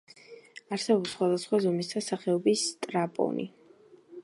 [0.77, 3.49] არსებობს სხვადასხვა ზომის და სახეობის სტრაპონი.